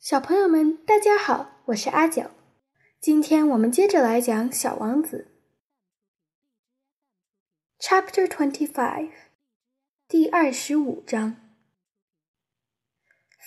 [0.00, 2.30] 小朋友们，大家好，我是阿九。
[3.00, 5.32] 今天我们接着来讲《小王子》
[7.84, 9.10] Chapter Twenty Five，
[10.06, 11.36] 第二十五章。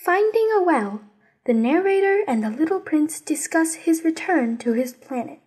[0.03, 0.99] Finding a well,
[1.45, 5.39] the narrator and the little prince discuss his return to his planet.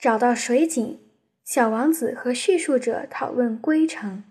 [0.00, 0.98] 找到水井，
[1.44, 4.24] 小王子和叙述者讨论归程。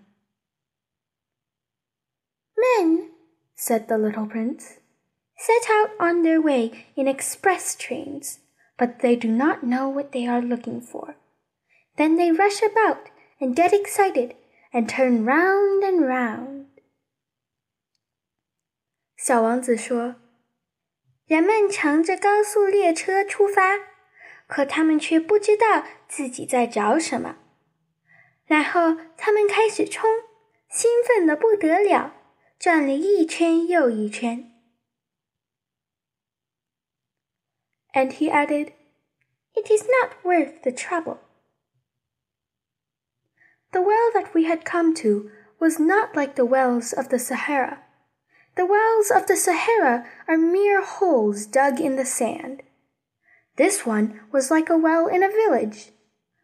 [2.54, 3.12] Men,
[3.56, 4.76] said the little prince
[5.47, 8.39] set out on their way in express trains,
[8.77, 11.15] but they do not know what they are looking for.
[11.95, 13.09] Then they rush about
[13.39, 14.35] and get excited
[14.71, 16.65] and turn round and round.
[19.17, 20.15] 小王子说：“
[21.27, 23.79] 人们乘着高速列车出发，
[24.47, 27.37] 可他们却不知道自己在找什么。
[28.45, 30.09] 然后他们开始冲，
[30.69, 32.15] 兴奋的不得了，
[32.59, 34.49] 转了一圈又一圈。”
[37.97, 38.73] and he added,
[39.55, 41.19] It is not worth the trouble.
[43.71, 47.81] The well that we had come to was not like the wells of the Sahara.
[48.55, 52.61] The wells of the Sahara are mere holes dug in the sand.
[53.55, 55.91] This one was like a well in a village.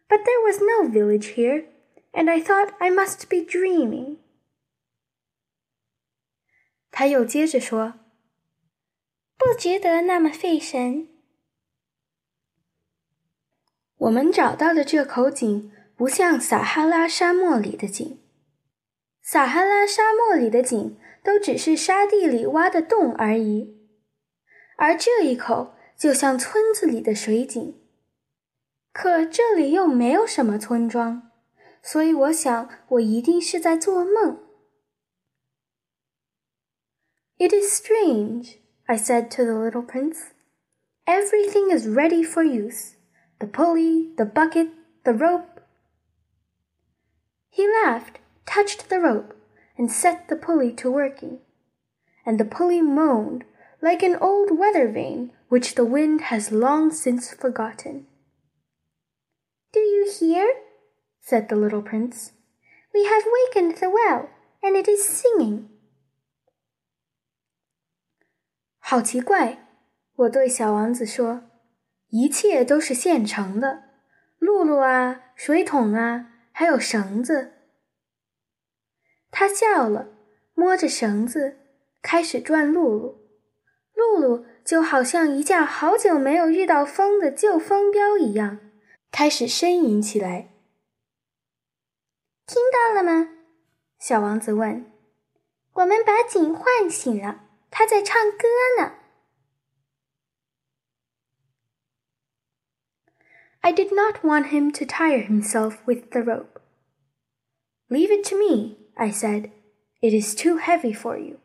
[0.08, 1.66] But there was no village here,
[2.12, 4.16] and I thought I must be dreaming.
[6.90, 7.94] 他又接着说：“
[9.38, 11.08] 不觉得那么费神。”
[14.05, 18.19] 我们找到的这口井不像撒哈拉沙漠里的井，
[19.23, 23.75] 撒哈拉沙漠里的井都只是沙地里挖的洞而已，
[24.77, 27.81] 而这一口就像村子里的水井。
[28.93, 31.31] 可这里又没有什么村庄，
[31.81, 34.39] 所以我想我一定是在做梦。
[37.37, 40.27] It is strange, I said to the little prince.
[41.05, 42.93] Everything is ready for use
[43.38, 44.68] the pulley, the bucket,
[45.04, 45.60] the rope.
[47.48, 49.34] He laughed, touched the rope,
[49.76, 51.38] and set the pulley to working.
[52.24, 53.44] And the pulley moaned
[53.80, 58.06] like an old weather vane which the wind has long since forgotten.
[59.72, 60.52] Do you hear?
[61.20, 62.32] said the little prince.
[62.92, 64.28] We have wakened the well,
[64.62, 65.68] and it is singing.
[68.78, 69.58] 好奇怪，
[70.16, 71.42] 我对小王子说。
[72.09, 73.83] 一切都是现成的，
[74.39, 77.53] 露露啊，水桶啊，还有绳子。
[79.31, 80.09] 他笑了，
[80.53, 81.57] 摸着绳子
[82.01, 83.25] 开始转露露。
[83.93, 88.59] 露露就好像一架好久没有遇到风的旧风标一样，
[89.11, 90.49] 开始呻吟起来。
[92.45, 93.29] 听到了吗？
[93.99, 94.91] 小王子问。
[95.73, 98.47] 我们把井唤醒了，他在唱歌
[98.79, 98.93] 呢。
[103.65, 106.61] I did not want him to tire himself with the rope.
[107.89, 109.49] Leave it to me, I said.
[110.03, 111.39] It is too heavy for you.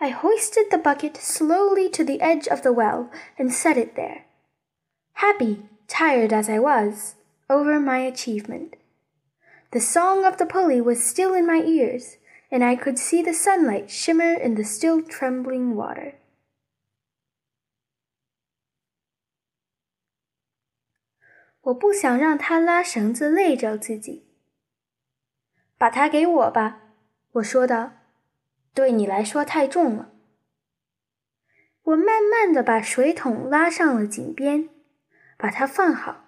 [0.00, 4.24] I hoisted the bucket slowly to the edge of the well and set it there,
[5.12, 7.16] happy, tired as I was,
[7.50, 8.76] over my achievement.
[9.72, 12.16] The song of the pulley was still in my ears,
[12.50, 16.14] and I could see the sunlight shimmer in the still trembling water.
[21.64, 24.26] 我不想让他拉绳子累着自己。
[25.78, 26.80] 把它给我吧，
[27.32, 27.92] 我说道。
[28.74, 30.10] 对你来说太重了。
[31.84, 34.68] 我慢慢的把水桶拉上了井边，
[35.38, 36.24] 把它放好。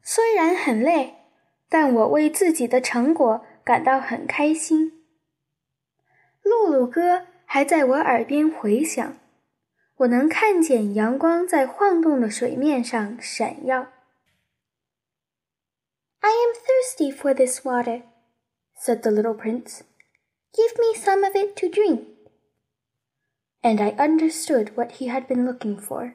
[0.00, 1.16] 虽然很累，
[1.68, 5.04] 但我为自己的成果感到很开心。
[6.42, 9.16] 露露歌还在我耳边回响，
[9.96, 13.88] 我能看见阳光在晃动的水面上闪耀。
[16.25, 18.03] I am thirsty for this water,
[18.75, 19.83] said the little prince.
[20.53, 22.07] Give me some of it to drink.
[23.63, 26.13] And I understood what he had been looking for.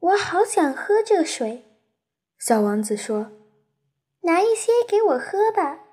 [0.00, 1.64] 我好想喝这水，
[2.38, 3.30] 小王子说：“
[4.22, 5.84] 拿一些给我喝吧。”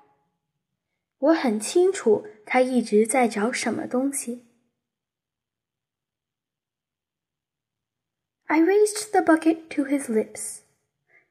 [1.18, 4.46] 我很清楚他一直在找什么东西。
[8.53, 10.61] I raised the bucket to his lips.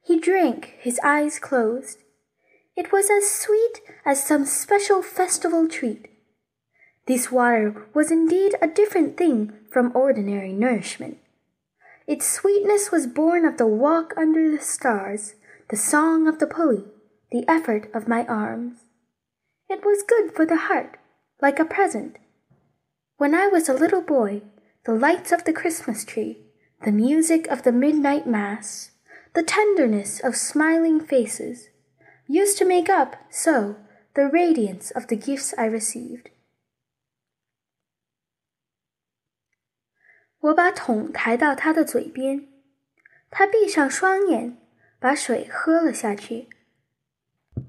[0.03, 1.99] He drank, his eyes closed.
[2.75, 6.09] It was as sweet as some special festival treat.
[7.07, 11.19] This water was indeed a different thing from ordinary nourishment.
[12.09, 15.37] Its sweetness was born of the walk under the stars,
[15.71, 16.87] the song of the pulley,
[17.31, 18.79] the effort of my arms.
[19.71, 20.99] It was good for the heart,
[21.41, 22.17] like a present.
[23.17, 24.43] When I was a little boy,
[24.87, 26.47] the lights of the Christmas tree,
[26.84, 28.92] the music of the midnight mass,
[29.34, 31.70] the tenderness of smiling faces,
[32.28, 33.76] used to make up, so,
[34.14, 36.32] the radiance of the gifts I received.
[40.40, 42.48] 我把桶抬到他的嘴边，
[43.30, 44.58] 他闭上双眼，
[45.00, 46.48] 把水喝了下去。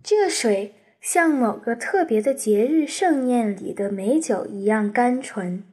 [0.03, 5.65] 这水像某个特别的节日盛宴里的美酒一样甘醇。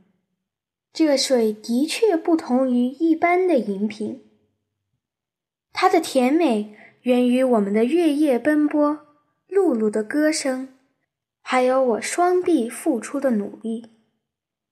[0.93, 4.25] 这水的确不同于一般的饮品。
[5.73, 9.07] 它的甜美源于我们的月夜奔波、
[9.49, 10.69] 露露的歌声，
[11.41, 13.93] 还有我双臂付出的努力。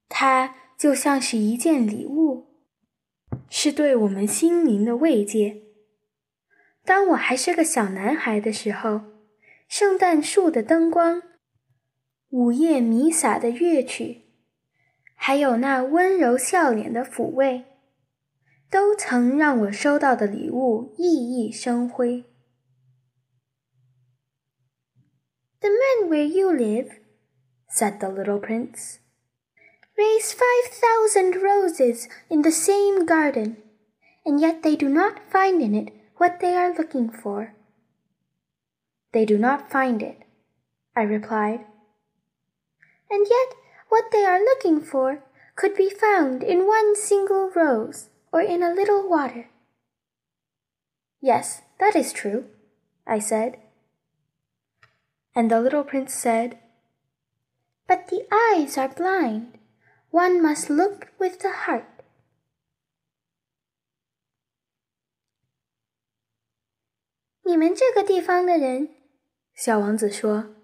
[0.09, 2.49] 它就像是一件礼物，
[3.49, 5.62] 是对我们心灵的慰藉。
[6.85, 9.03] 当我还是个小男孩的时候，
[9.69, 11.23] 圣诞树的灯光、
[12.31, 14.28] 午夜弥撒的乐曲，
[15.18, 17.66] 还有那温柔笑脸的抚慰，
[18.69, 22.25] 都曾让我收到的礼物熠熠生辉。
[25.60, 27.00] The man where you live,
[27.69, 29.00] said the little prince.
[29.98, 33.57] raise five thousand roses in the same garden,
[34.25, 37.54] and yet they do not find in it what they are looking for.
[39.12, 40.18] They do not find it,
[40.95, 41.66] I replied.
[43.10, 43.50] And yet
[43.90, 45.24] what they are looking for
[45.56, 49.50] could be found in one single rose or in a little water.
[51.22, 52.45] Yes, that is true,
[53.06, 53.57] I said.
[55.36, 56.57] And the little prince said,
[57.88, 59.60] But the eyes are blind.
[60.12, 61.86] One must look with the heart.
[67.45, 68.90] 你们这个地方的人，
[69.54, 70.56] 小王子说，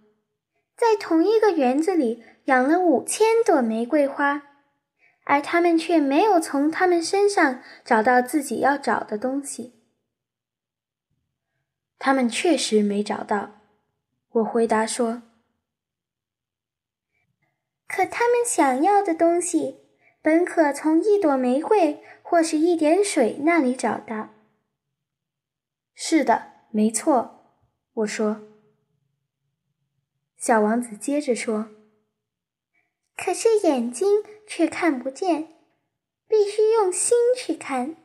[0.75, 4.42] 在同一个园子里 养了五千朵玫瑰花，
[5.24, 9.80] 而他们却没有从他们身上找到自己要找的东西。
[11.98, 13.60] 他们确实没找到，
[14.30, 15.22] 我回答说。
[17.86, 19.80] 可他们想要的东西，
[20.20, 24.30] 本可从一朵玫瑰或是一点水那里找到。
[25.94, 27.56] 是的，没错，
[27.92, 28.42] 我说。
[30.36, 31.68] 小王子接着说
[33.17, 35.49] ：“可是眼睛却看不见，
[36.27, 37.97] 必须用心去看。”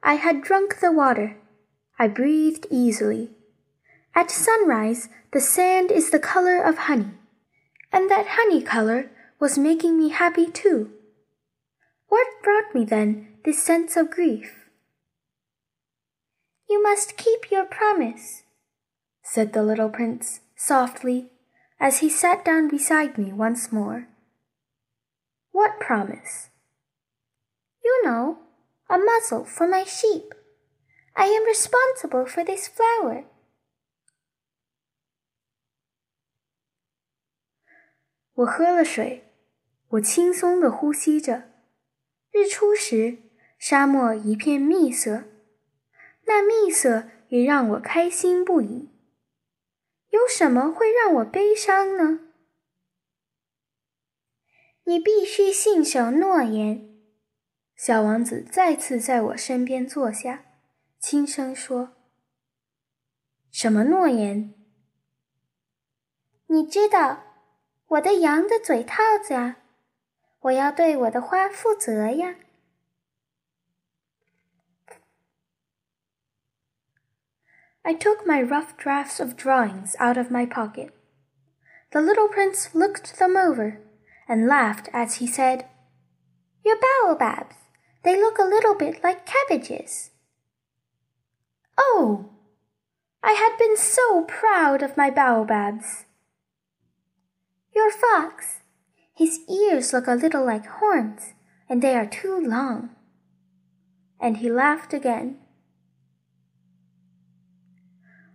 [0.00, 1.36] I had drunk the water.
[1.96, 3.30] I breathed easily.
[4.12, 7.14] At sunrise, the sand is the color of honey,
[7.90, 10.90] and that honey color was making me happy too.
[12.08, 14.68] What brought me then this sense of grief?
[16.68, 18.42] You must keep your promise,
[19.22, 21.29] said the little prince softly
[21.79, 24.07] as he sat down beside me once more.
[25.51, 26.49] What promise?
[27.83, 28.39] You know,
[28.89, 30.33] a muzzle for my sheep.
[31.15, 33.23] I am responsible for this flower.
[38.37, 38.45] 我
[50.09, 52.19] 有什么会让我悲伤呢？
[54.85, 56.97] 你必须信守诺言。
[57.75, 60.45] 小王子再次在我身边坐下，
[60.99, 61.95] 轻声说
[63.51, 64.53] ：“什么诺言？
[66.47, 67.23] 你知道。”
[67.91, 69.59] 我的羊的嘴套子啊！
[70.39, 72.35] 我要对我的花负责呀。
[77.87, 80.93] I took my rough drafts of drawings out of my pocket.
[81.93, 83.79] The little prince looked them over
[84.27, 85.65] and laughed as he said,
[86.65, 87.55] Your baobabs,
[88.03, 90.11] they look a little bit like cabbages.
[91.77, 92.31] Oh!
[93.23, 96.07] I had been so proud of my baobabs.
[97.73, 98.63] Your fox.
[99.15, 101.35] His ears look a little like horns,
[101.69, 102.89] and they are too long.
[104.19, 105.37] And he laughed again.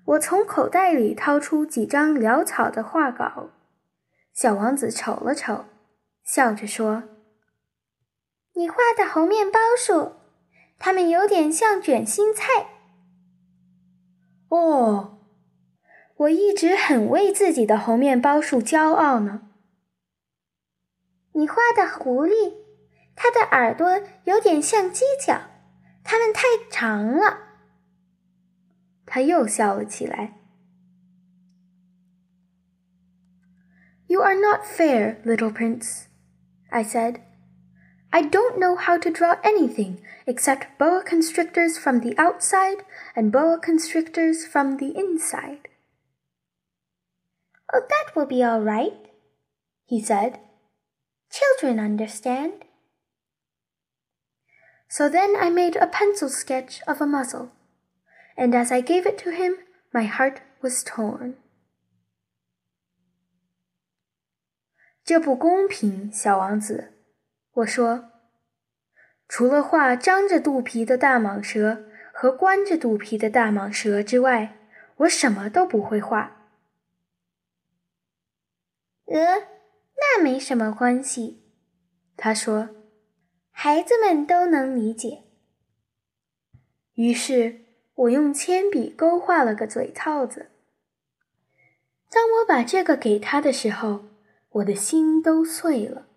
[0.05, 3.51] 我从口袋里掏出几张潦草的画稿，
[4.33, 5.65] 小王子瞅了瞅，
[6.25, 7.05] 笑着说
[8.55, 10.17] ：“你画的猴面包树，
[10.79, 12.47] 它们有点像卷心菜。”
[14.51, 15.19] 哦。
[16.17, 19.43] 我一直很为自己的猴面包树骄傲呢。
[21.33, 22.55] 你画的狐狸，
[23.17, 25.41] 它的耳朵有点像犄角，
[26.05, 27.52] 它们太长了。
[29.12, 30.38] 他又笑了起来。
[34.28, 36.08] are not fair, little prince,
[36.70, 37.22] I said.
[38.12, 42.84] I don't know how to draw anything except boa constrictors from the outside
[43.16, 45.70] and boa constrictors from the inside.
[47.74, 49.08] Oh, that will be all right,
[49.86, 50.40] he said.
[51.32, 52.66] Children understand.
[54.90, 57.52] So then I made a pencil sketch of a muzzle,
[58.36, 59.58] and as I gave it to him,
[59.92, 61.36] my heart was torn.
[65.04, 66.94] 这不公平，小王子，
[67.54, 68.12] 我说。
[69.28, 74.58] 除了画张着肚皮的大蟒蛇和关着肚皮的大蟒蛇之外，
[74.98, 76.54] 我什么都不会画。
[79.06, 79.48] 呃，
[79.96, 81.44] 那没什么关系，
[82.16, 82.70] 他说。
[83.52, 85.24] 孩子们都能理解。
[86.94, 90.52] 于是 我用铅笔勾画了个嘴套子。
[92.10, 94.06] 当我把这个给他的时候，
[94.50, 96.08] 我的心都碎了。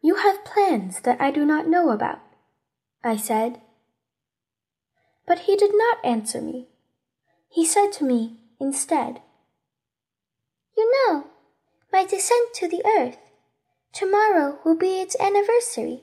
[0.00, 2.18] You have plans that I do not know about,
[3.00, 3.60] I said.
[5.26, 6.68] But he did not answer me.
[7.48, 9.22] He said to me instead,
[10.74, 11.24] You know,
[11.90, 13.16] my descent to the earth
[13.94, 16.02] Tomorrow will be its anniversary.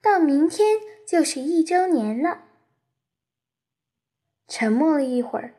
[0.00, 2.44] 到明天就是一周年了。
[4.46, 5.54] 沉默了一会儿，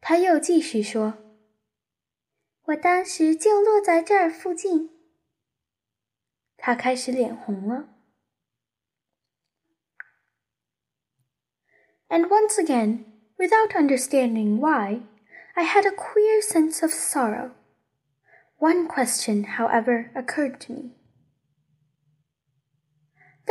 [0.00, 1.14] 他又继续说
[2.66, 4.90] ：“我当时就落在这儿附近。”
[6.56, 7.88] 他开始脸红了。
[12.08, 13.04] And once again,
[13.36, 15.02] without understanding why,
[15.54, 17.52] I had a queer sense of sorrow.
[18.58, 20.90] One question, however, occurred to me.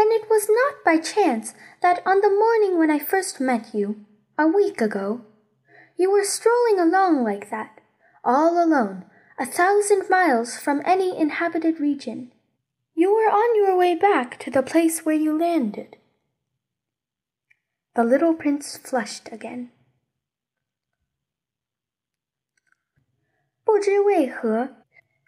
[0.00, 4.04] Then it was not by chance that on the morning when I first met you,
[4.38, 5.22] a week ago,
[5.96, 7.80] you were strolling along like that,
[8.22, 9.04] all alone,
[9.38, 12.32] a thousand miles from any inhabited region.
[12.94, 15.96] You were on your way back to the place where you landed.
[17.94, 19.70] The little prince flushed again.
[23.64, 24.76] 不知为何，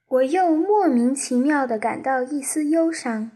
[0.07, 3.31] 我又莫名其妙的感到一丝忧伤。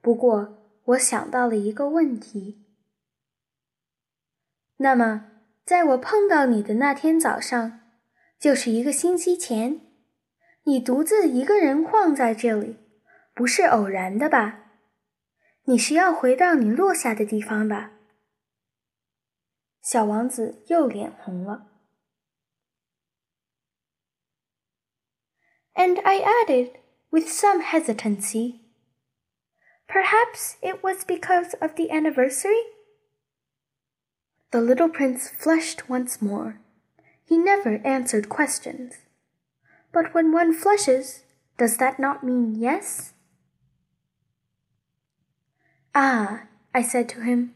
[0.00, 2.64] 不过，我想到了一个问题。
[4.78, 5.30] 那么，
[5.64, 7.80] 在我碰到你的那天早上，
[8.38, 9.80] 就是一个星期前，
[10.64, 12.76] 你独自一个人晃在这里，
[13.34, 14.64] 不是偶然的吧？
[15.64, 17.92] 你是要回到你落下的地方吧？
[19.82, 21.66] 小王子又脸红了。
[25.78, 26.72] and I added,
[27.10, 28.60] with some hesitancy,
[29.88, 32.60] Perhaps it was because of the anniversary?
[34.50, 36.60] The little prince flushed once more.
[37.24, 38.94] He never answered questions.
[39.92, 41.24] But when one flushes,
[41.56, 43.14] does that not mean yes?
[45.94, 47.54] Ah, I said to him,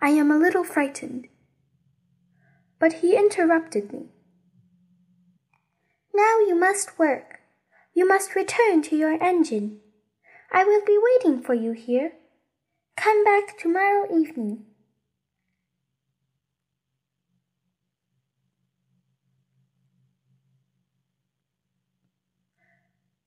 [0.00, 1.28] I am a little frightened.
[2.78, 4.10] But he interrupted me.
[6.14, 7.40] Now you must work.
[7.94, 9.80] You must return to your engine.
[10.54, 12.12] I will be waiting for you here.
[12.94, 14.66] Come back tomorrow evening.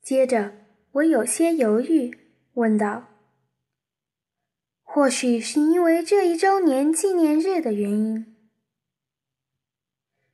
[0.02, 0.54] 接着
[0.92, 2.18] 我有些犹豫，
[2.54, 3.10] 问道
[4.82, 8.38] ：“或许是因为这一周年纪念日的原因。”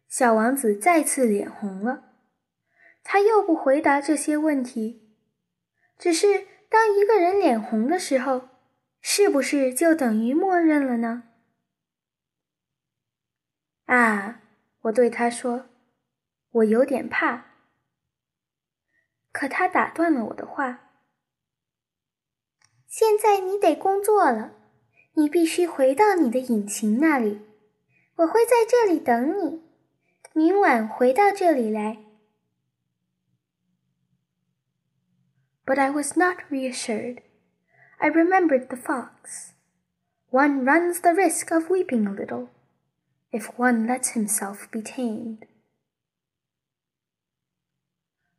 [0.08, 2.14] 小王子再次脸红了。
[3.02, 5.02] 他又不回答这些问题，
[5.98, 8.50] 只是当一个人脸红的时候，
[9.00, 11.22] 是不是就等于默认了呢？
[13.86, 14.42] 啊，
[14.82, 15.68] 我对他说
[16.50, 17.46] ：“我有点怕。”
[19.32, 20.90] 可他打断了我的话
[22.90, 24.54] ：“现在你得工作了，
[25.14, 27.42] 你必须回到你的引擎那里。
[28.16, 29.62] 我会在这里等你，
[30.34, 32.04] 明晚回到这里来。”
[35.73, 37.23] But I was not reassured.
[37.99, 39.53] I remembered the fox.
[40.31, 42.49] One runs the risk of weeping a little,
[43.31, 45.47] if one lets himself be tamed.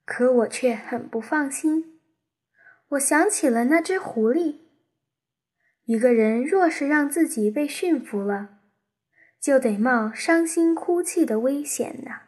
[0.06, 2.00] 可我却很不放心。
[2.90, 4.62] 我想起了那只狐狸。
[5.86, 8.60] 一个人若是让自己被驯服了，
[9.40, 12.22] 就得冒伤心哭泣的危险呢。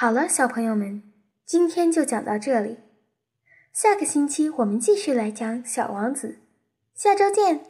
[0.00, 1.02] 好了，小朋友们，
[1.44, 2.76] 今天就讲到这里。
[3.72, 6.38] 下个星期我们继续来讲《小王子》，
[7.02, 7.62] 下周见。